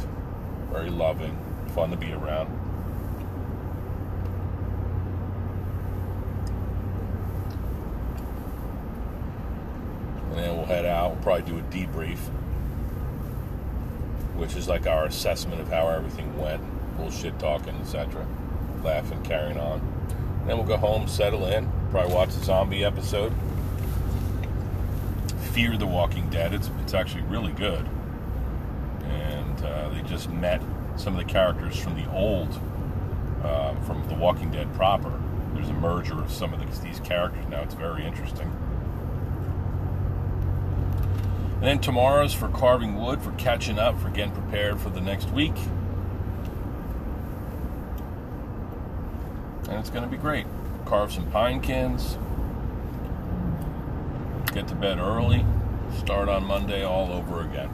very 0.73 0.91
loving, 0.91 1.37
fun 1.75 1.91
to 1.91 1.97
be 1.97 2.13
around. 2.13 2.49
And 10.31 10.39
then 10.39 10.57
we'll 10.57 10.67
head 10.67 10.87
out. 10.87 11.13
We'll 11.13 11.23
probably 11.23 11.51
do 11.51 11.59
a 11.59 11.63
debrief 11.63 12.19
which 14.41 14.57
is 14.57 14.67
like 14.67 14.87
our 14.87 15.05
assessment 15.05 15.61
of 15.61 15.69
how 15.69 15.87
everything 15.89 16.35
went, 16.39 16.63
bullshit 16.97 17.39
talking, 17.39 17.75
etc. 17.77 18.27
Laughing, 18.83 19.23
carrying 19.23 19.59
on. 19.59 19.81
And 20.41 20.49
then 20.49 20.57
we'll 20.57 20.67
go 20.67 20.79
home, 20.79 21.07
settle 21.09 21.45
in, 21.45 21.71
probably 21.91 22.15
watch 22.15 22.31
a 22.31 22.43
zombie 22.45 22.83
episode. 22.83 23.35
Fear 25.53 25.77
the 25.77 25.87
Walking 25.87 26.29
Dead. 26.31 26.55
It's 26.55 26.71
it's 26.81 26.95
actually 26.95 27.23
really 27.23 27.53
good, 27.53 27.85
and 29.05 29.65
uh, 29.65 29.89
they 29.89 30.03
just 30.03 30.31
met 30.31 30.63
some 30.97 31.19
of 31.19 31.27
the 31.27 31.31
characters 31.31 31.79
from 31.79 31.97
the 31.97 32.09
old, 32.13 32.49
uh, 33.43 33.75
from 33.81 34.07
The 34.09 34.15
Walking 34.15 34.51
Dead 34.51 34.73
proper. 34.75 35.13
There's 35.55 35.69
a 35.69 35.75
merger 35.75 36.21
of 36.21 36.31
some 36.31 36.55
of 36.55 36.61
the, 36.61 36.83
these 36.83 37.01
characters 37.01 37.45
now. 37.49 37.63
It's 37.63 37.75
very 37.75 38.05
interesting. 38.05 38.49
And 41.55 41.63
then 41.63 41.81
tomorrow's 41.81 42.33
for 42.33 42.49
carving 42.49 42.97
wood, 42.97 43.21
for 43.21 43.33
catching 43.33 43.79
up, 43.79 44.01
for 44.01 44.09
getting 44.09 44.33
prepared 44.33 44.81
for 44.81 44.89
the 44.89 45.01
next 45.01 45.31
week. 45.31 45.57
And 49.69 49.79
it's 49.79 49.91
going 49.91 50.05
to 50.05 50.11
be 50.11 50.17
great. 50.17 50.47
Carve 50.87 51.13
some 51.13 51.31
pine 51.31 51.61
cans, 51.61 52.17
get 54.61 54.69
to 54.69 54.75
bed 54.75 54.99
early, 54.99 55.43
start 55.97 56.29
on 56.29 56.45
Monday 56.45 56.85
all 56.85 57.11
over 57.13 57.41
again. 57.45 57.71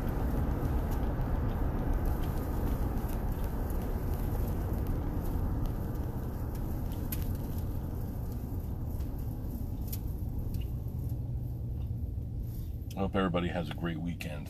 Hope 12.96 13.16
everybody 13.16 13.48
has 13.48 13.68
a 13.68 13.74
great 13.74 13.98
weekend. 13.98 14.48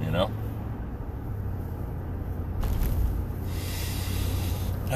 You 0.00 0.10
know? 0.10 0.30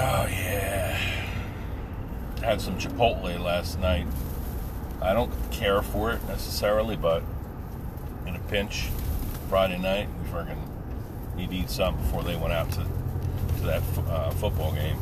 Oh, 0.00 0.26
yeah. 0.26 0.96
had 2.42 2.60
some 2.60 2.78
Chipotle 2.98 3.40
last 3.40 3.78
night. 3.78 4.06
I 5.00 5.12
don't 5.12 5.30
care 5.52 5.82
for 5.82 6.10
it 6.10 6.26
necessarily, 6.26 6.96
but 6.96 7.22
in 8.26 8.34
a 8.34 8.40
pinch, 8.40 8.88
Friday 9.48 9.78
night, 9.78 10.08
we 10.20 10.28
freaking 10.30 10.58
need 11.36 11.50
to 11.50 11.56
eat 11.56 11.70
something 11.70 12.02
before 12.04 12.24
they 12.24 12.34
went 12.36 12.52
out 12.52 12.70
to 12.72 12.84
to 13.58 13.64
that 13.64 13.82
uh, 14.08 14.30
football 14.32 14.72
game. 14.72 14.98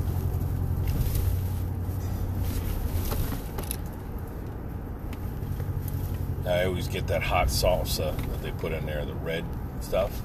I 6.47 6.65
always 6.65 6.87
get 6.87 7.07
that 7.09 7.23
hot 7.23 7.49
salsa 7.49 8.15
that 8.17 8.43
they 8.43 8.53
put 8.53 8.73
in 8.73 8.85
there, 8.87 9.05
the 9.05 9.15
red 9.15 9.45
stuff. 9.81 10.23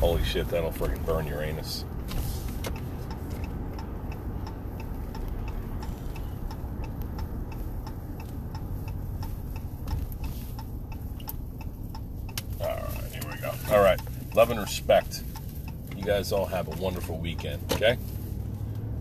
Holy 0.00 0.22
shit, 0.24 0.48
that'll 0.48 0.72
freaking 0.72 1.04
burn 1.06 1.26
your 1.26 1.40
anus. 1.42 1.84
All 12.60 12.68
right, 12.68 13.12
here 13.12 13.22
we 13.30 13.40
go. 13.40 13.52
All 13.74 13.82
right, 13.82 13.98
love 14.34 14.50
and 14.50 14.60
respect. 14.60 15.22
You 15.96 16.01
guys 16.12 16.30
all 16.30 16.44
have 16.44 16.68
a 16.68 16.82
wonderful 16.82 17.16
weekend, 17.16 17.58
okay? 17.72 17.96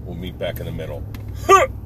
We'll 0.06 0.16
meet 0.16 0.40
back 0.40 0.62
in 0.62 0.66
the 0.66 0.72
middle. 0.72 1.04